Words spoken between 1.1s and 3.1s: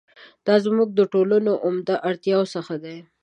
ټولنو عمده اړتیاوو څخه دي.